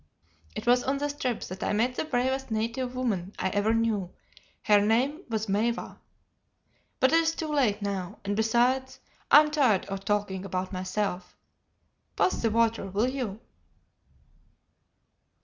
[0.55, 4.11] It was on this trip that I met the bravest native woman I ever knew;
[4.63, 5.99] her name was Maiwa.
[6.99, 11.37] But it is too late now, and besides, I am tired of talking about myself.
[12.15, 13.41] Pass the water, will you!"